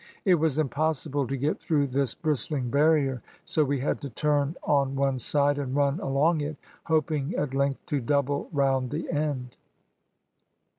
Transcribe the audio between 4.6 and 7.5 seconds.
on one side, and run along it, hoping,